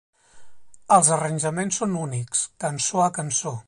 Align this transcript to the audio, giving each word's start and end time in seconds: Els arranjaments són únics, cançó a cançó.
Els 0.95 1.11
arranjaments 1.17 1.81
són 1.83 1.95
únics, 2.07 2.45
cançó 2.67 3.09
a 3.09 3.13
cançó. 3.21 3.59